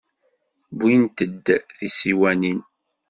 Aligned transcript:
Wwint-d 0.71 1.45
tisiwanin. 1.77 2.61